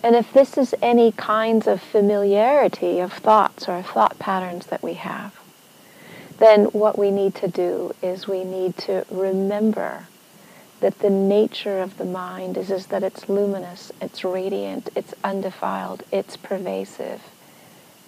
[0.01, 4.93] And if this is any kinds of familiarity of thoughts or thought patterns that we
[4.93, 5.37] have,
[6.37, 10.07] then what we need to do is we need to remember
[10.79, 16.03] that the nature of the mind is, is that it's luminous, it's radiant, it's undefiled,
[16.11, 17.21] it's pervasive,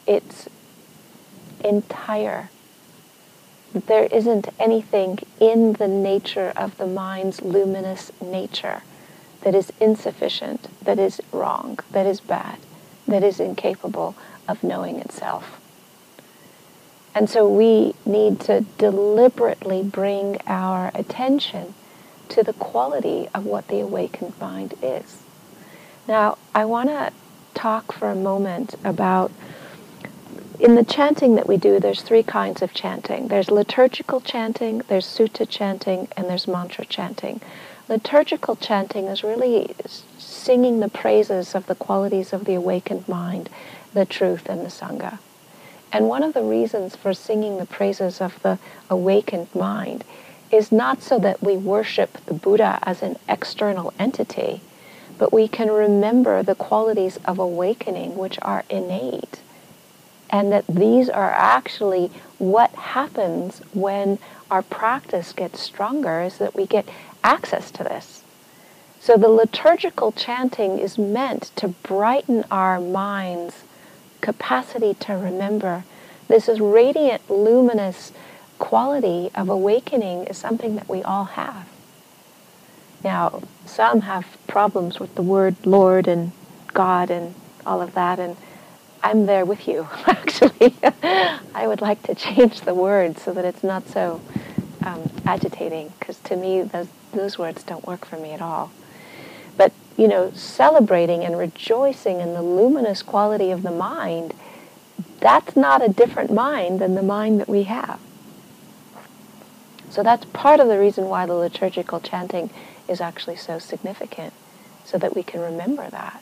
[0.05, 0.47] it's
[1.63, 2.49] entire.
[3.73, 8.83] There isn't anything in the nature of the mind's luminous nature
[9.41, 12.59] that is insufficient, that is wrong, that is bad,
[13.07, 14.15] that is incapable
[14.47, 15.59] of knowing itself.
[17.15, 21.73] And so we need to deliberately bring our attention
[22.29, 25.23] to the quality of what the awakened mind is.
[26.07, 27.11] Now, I want to
[27.53, 29.31] talk for a moment about
[30.59, 33.29] in the chanting that we do, there's three kinds of chanting.
[33.29, 37.39] There's liturgical chanting, there's sutta chanting, and there's mantra chanting.
[37.87, 39.73] Liturgical chanting is really
[40.17, 43.49] singing the praises of the qualities of the awakened mind,
[43.93, 45.19] the truth, and the Sangha.
[45.91, 48.59] And one of the reasons for singing the praises of the
[48.89, 50.03] awakened mind
[50.51, 54.61] is not so that we worship the Buddha as an external entity,
[55.17, 59.41] but we can remember the qualities of awakening which are innate.
[60.29, 64.19] And that these are actually what happens when
[64.49, 66.87] our practice gets stronger, is that we get
[67.23, 68.23] access to this.
[68.99, 73.63] So the liturgical chanting is meant to brighten our mind's
[74.21, 75.83] capacity to remember.
[76.27, 78.11] This is radiant, luminous
[78.59, 81.67] quality of awakening is something that we all have.
[83.03, 86.31] Now, some have problems with the word Lord and
[86.73, 87.33] God and
[87.65, 88.35] all of that, and
[89.01, 90.75] I'm there with you, actually.
[91.55, 94.21] I would like to change the word so that it's not so
[94.85, 98.71] um, agitating, because to me, those, those words don't work for me at all.
[99.55, 104.33] But, you know, celebrating and rejoicing in the luminous quality of the mind,
[105.19, 107.99] that's not a different mind than the mind that we have.
[109.89, 112.49] So that's part of the reason why the liturgical chanting
[112.87, 114.33] is actually so significant,
[114.83, 116.21] so that we can remember that.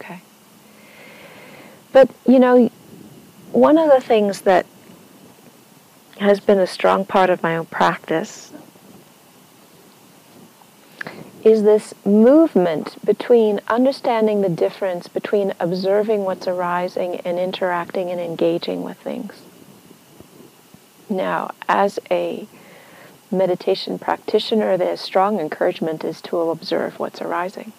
[0.00, 0.20] Okay?
[1.92, 2.70] But, you know,
[3.52, 4.66] one of the things that
[6.18, 8.52] has been a strong part of my own practice
[11.42, 18.82] is this movement between understanding the difference between observing what's arising and interacting and engaging
[18.82, 19.42] with things.
[21.10, 22.46] Now, as a
[23.32, 27.72] meditation practitioner, the strong encouragement is to observe what's arising.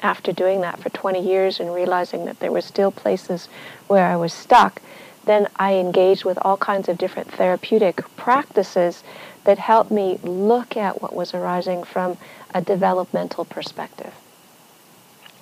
[0.00, 3.48] After doing that for 20 years and realizing that there were still places
[3.86, 4.82] where I was stuck,
[5.24, 9.04] then I engaged with all kinds of different therapeutic practices
[9.44, 12.16] that helped me look at what was arising from
[12.52, 14.12] a developmental perspective.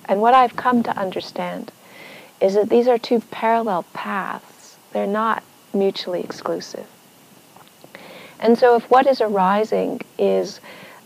[0.05, 1.71] And what I've come to understand
[2.39, 4.77] is that these are two parallel paths.
[4.93, 5.43] They're not
[5.73, 6.87] mutually exclusive.
[8.39, 10.59] And so, if what is arising is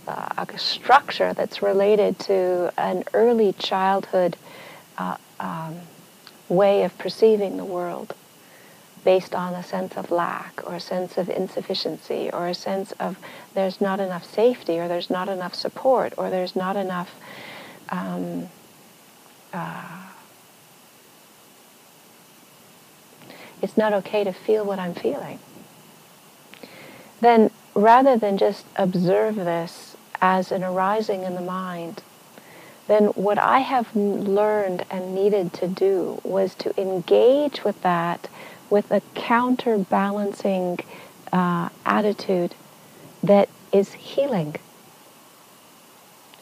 [0.07, 4.37] uh, a structure that's related to an early childhood
[4.97, 5.79] uh, um,
[6.47, 8.13] way of perceiving the world,
[9.03, 13.17] based on a sense of lack or a sense of insufficiency or a sense of
[13.53, 17.13] there's not enough safety or there's not enough support or there's not enough
[17.89, 18.47] um,
[19.53, 20.05] uh,
[23.61, 25.39] it's not okay to feel what I'm feeling.
[27.21, 32.01] Then rather than just observe this as an arising in the mind,
[32.87, 38.29] then what I have learned and needed to do was to engage with that
[38.69, 40.79] with a counterbalancing
[41.31, 42.53] uh, attitude
[43.23, 44.55] that is healing.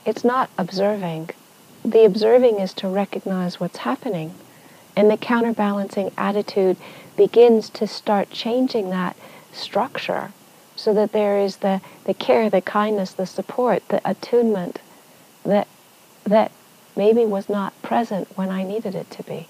[0.05, 1.29] It's not observing.
[1.83, 4.33] The observing is to recognize what's happening.
[4.95, 6.77] And the counterbalancing attitude
[7.15, 9.15] begins to start changing that
[9.51, 10.31] structure
[10.75, 14.79] so that there is the, the care, the kindness, the support, the attunement
[15.45, 15.67] that,
[16.23, 16.51] that
[16.95, 19.47] maybe was not present when I needed it to be.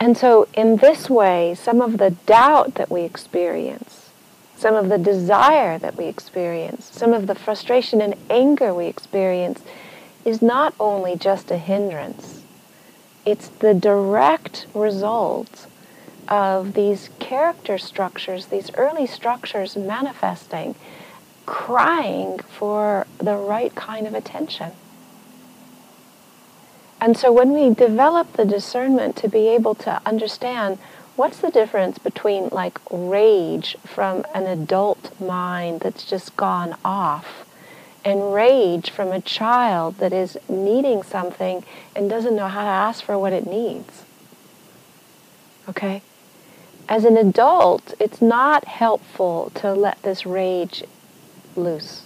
[0.00, 4.10] And so, in this way, some of the doubt that we experience,
[4.56, 9.62] some of the desire that we experience, some of the frustration and anger we experience
[10.24, 12.33] is not only just a hindrance,
[13.26, 15.66] it's the direct result
[16.28, 20.74] of these character structures, these early structures manifesting,
[21.46, 24.72] crying for the right kind of attention.
[27.00, 30.78] And so when we develop the discernment to be able to understand
[31.16, 37.43] what's the difference between like rage from an adult mind that's just gone off
[38.04, 41.64] and rage from a child that is needing something
[41.96, 44.04] and doesn't know how to ask for what it needs.
[45.68, 46.02] Okay?
[46.88, 50.84] As an adult, it's not helpful to let this rage
[51.56, 52.02] loose.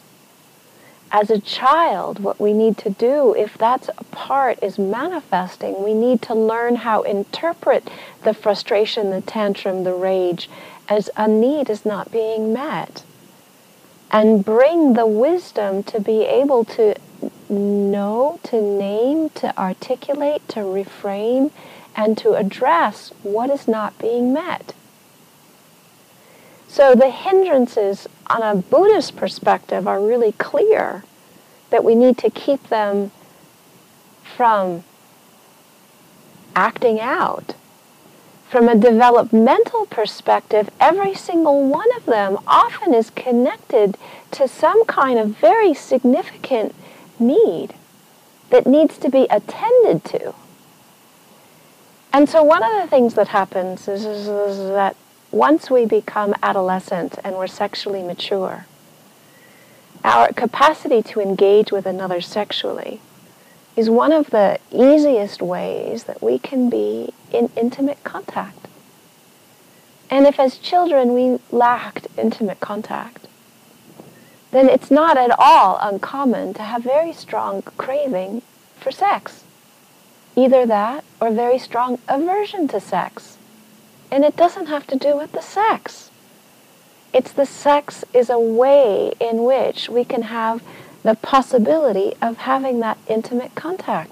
[1.10, 6.20] As a child, what we need to do, if that part is manifesting, we need
[6.22, 7.88] to learn how to interpret
[8.24, 10.50] the frustration, the tantrum, the rage
[10.88, 13.02] as a need is not being met
[14.10, 16.94] and bring the wisdom to be able to
[17.48, 21.50] know, to name, to articulate, to reframe,
[21.96, 24.72] and to address what is not being met.
[26.68, 31.02] So the hindrances on a Buddhist perspective are really clear
[31.70, 33.10] that we need to keep them
[34.22, 34.84] from
[36.54, 37.54] acting out
[38.48, 43.96] from a developmental perspective, every single one of them often is connected
[44.30, 46.74] to some kind of very significant
[47.18, 47.74] need
[48.50, 50.34] that needs to be attended to.
[52.12, 54.96] And so, one of the things that happens is, is, is that
[55.30, 58.66] once we become adolescent and we're sexually mature,
[60.02, 63.00] our capacity to engage with another sexually
[63.78, 68.66] is one of the easiest ways that we can be in intimate contact.
[70.10, 73.28] And if as children we lacked intimate contact,
[74.50, 78.42] then it's not at all uncommon to have very strong craving
[78.80, 79.44] for sex.
[80.34, 83.36] Either that or very strong aversion to sex.
[84.10, 86.10] And it doesn't have to do with the sex.
[87.12, 90.64] It's the sex is a way in which we can have
[91.08, 94.10] the possibility of having that intimate contact.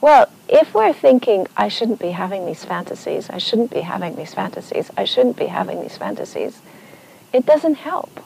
[0.00, 4.34] Well, if we're thinking, I shouldn't be having these fantasies, I shouldn't be having these
[4.34, 6.62] fantasies, I shouldn't be having these fantasies,
[7.32, 8.20] it doesn't help.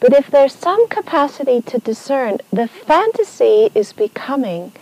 [0.00, 4.72] But if there's some capacity to discern, the fantasy is becoming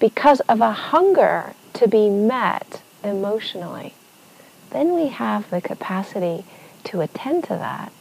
[0.00, 3.92] because of a hunger to be met emotionally,
[4.70, 6.46] then we have the capacity
[6.84, 7.92] to attend to that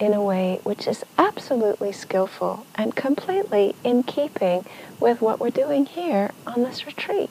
[0.00, 4.64] in a way which is absolutely skillful and completely in keeping
[4.98, 7.28] with what we're doing here on this retreat.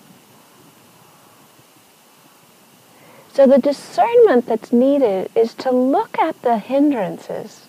[3.33, 7.65] So the discernment that's needed is to look at the hindrances,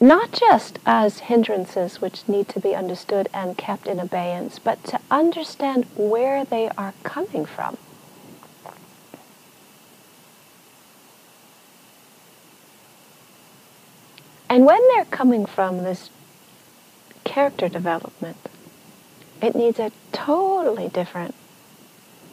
[0.00, 5.00] not just as hindrances which need to be understood and kept in abeyance, but to
[5.10, 7.76] understand where they are coming from.
[14.50, 16.10] And when they're coming from this
[17.22, 18.36] character development,
[19.40, 21.36] it needs a totally different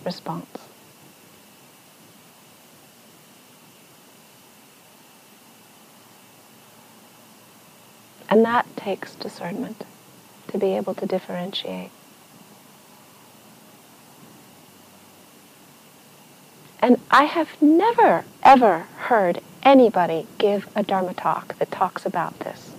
[0.04, 0.68] response.
[8.28, 9.86] And that takes discernment
[10.48, 11.92] to be able to differentiate.
[16.80, 22.72] And I have never, ever heard anybody give a Dharma talk that talks about this.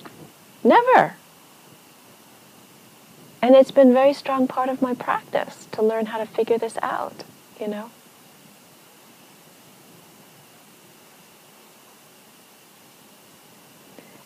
[0.65, 1.17] Never.
[3.43, 6.79] And it's been very strong part of my practice to learn how to figure this
[6.83, 7.25] out,
[7.61, 7.91] you know.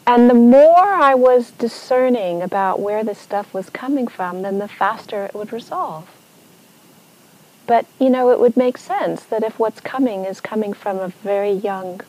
[0.07, 4.69] And the more I was discerning about where this stuff was coming from, then the
[4.69, 6.09] faster it would resolve.
[7.73, 11.09] But, you know, it would make sense that if what's coming is coming from a
[11.09, 12.03] very young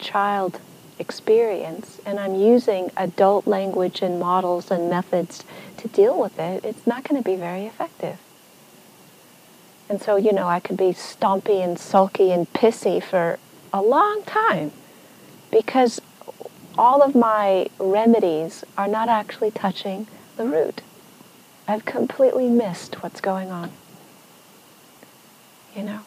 [0.00, 0.60] child
[1.00, 5.42] experience and I'm using adult language and models and methods
[5.78, 8.18] to deal with it, it's not going to be very effective.
[9.88, 13.40] And so, you know, I could be stompy and sulky and pissy for
[13.72, 14.70] a long time
[15.50, 16.00] because
[16.78, 20.06] all of my remedies are not actually touching
[20.36, 20.82] the root.
[21.66, 23.72] I've completely missed what's going on
[25.74, 26.00] you know.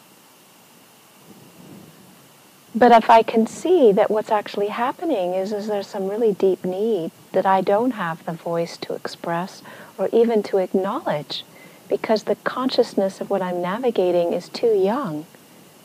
[2.76, 6.64] But if I can see that what's actually happening is, is there's some really deep
[6.64, 9.62] need that I don't have the voice to express
[9.96, 11.44] or even to acknowledge
[11.88, 15.26] because the consciousness of what I'm navigating is too young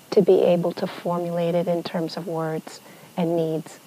[0.09, 2.81] to be able to formulate it in terms of words
[3.15, 3.79] and needs.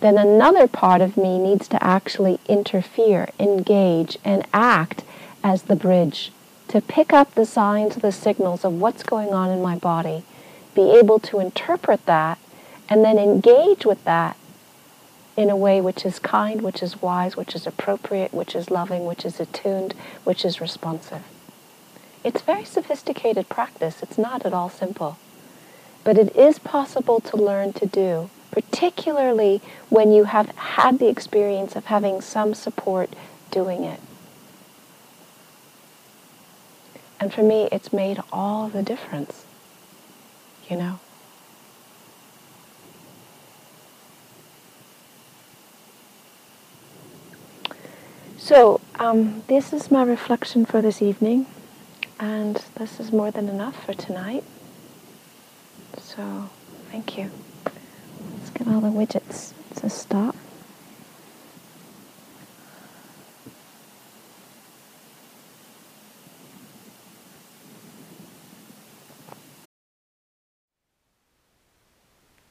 [0.00, 5.04] Then another part of me needs to actually interfere, engage, and act
[5.44, 6.32] as the bridge
[6.68, 10.24] to pick up the signs, the signals of what's going on in my body
[10.74, 12.38] be able to interpret that
[12.88, 14.36] and then engage with that
[15.36, 19.04] in a way which is kind, which is wise, which is appropriate, which is loving,
[19.04, 19.94] which is attuned,
[20.24, 21.22] which is responsive.
[22.24, 24.02] It's very sophisticated practice.
[24.02, 25.18] It's not at all simple.
[26.04, 31.76] But it is possible to learn to do, particularly when you have had the experience
[31.76, 33.14] of having some support
[33.50, 34.00] doing it.
[37.20, 39.46] And for me, it's made all the difference
[40.68, 40.98] you know?
[48.38, 51.46] So, um, this is my reflection for this evening,
[52.20, 54.44] and this is more than enough for tonight.
[55.98, 56.50] So,
[56.90, 57.30] thank you.
[58.38, 60.36] Let's get all the widgets to stop.